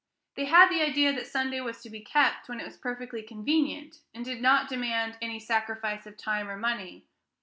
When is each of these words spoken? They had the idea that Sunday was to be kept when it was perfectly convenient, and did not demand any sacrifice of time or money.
They 0.33 0.45
had 0.45 0.69
the 0.69 0.81
idea 0.81 1.13
that 1.13 1.27
Sunday 1.27 1.61
was 1.61 1.79
to 1.83 1.89
be 1.91 2.01
kept 2.01 2.49
when 2.49 2.59
it 2.59 2.65
was 2.65 2.75
perfectly 2.75 3.21
convenient, 3.21 3.99
and 4.15 4.25
did 4.25 4.41
not 4.41 4.67
demand 4.67 5.15
any 5.21 5.39
sacrifice 5.39 6.07
of 6.07 6.17
time 6.17 6.49
or 6.49 6.57
money. 6.57 7.05